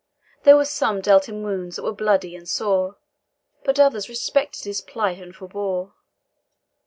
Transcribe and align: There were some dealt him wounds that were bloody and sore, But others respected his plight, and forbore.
There 0.45 0.57
were 0.57 0.65
some 0.65 0.99
dealt 0.99 1.29
him 1.29 1.43
wounds 1.43 1.75
that 1.75 1.83
were 1.83 1.93
bloody 1.93 2.35
and 2.35 2.49
sore, 2.49 2.97
But 3.63 3.79
others 3.79 4.09
respected 4.09 4.63
his 4.63 4.81
plight, 4.81 5.19
and 5.19 5.35
forbore. 5.35 5.93